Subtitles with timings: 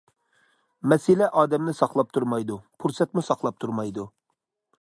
[0.93, 4.09] مەسىلە ئادەمنى ساقلاپ تۇرمايدۇ، پۇرسەتمۇ ساقلاپ تۇرمايدۇ.